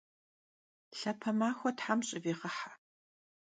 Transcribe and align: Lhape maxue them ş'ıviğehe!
Lhape 0.99 1.29
maxue 1.39 1.71
them 1.79 1.99
ş'ıviğehe! 2.07 2.71